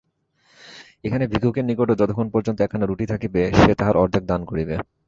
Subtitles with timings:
[1.03, 4.75] এখানে ভিক্ষুকের নিকটও যতক্ষণ পর্যন্ত একখানা রুটি থাকিবে, সে তাহার অর্ধেক দান করিবে।